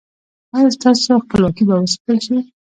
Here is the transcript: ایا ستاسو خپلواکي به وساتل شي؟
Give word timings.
ایا 0.55 0.69
ستاسو 0.77 1.23
خپلواکي 1.25 1.63
به 1.67 1.75
وساتل 1.81 2.17
شي؟ 2.25 2.37